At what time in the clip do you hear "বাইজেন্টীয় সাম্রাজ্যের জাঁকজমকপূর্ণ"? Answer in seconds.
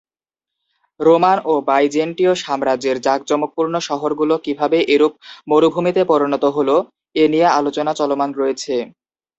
1.67-3.73